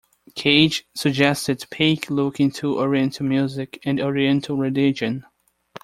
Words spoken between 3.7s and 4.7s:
and Oriental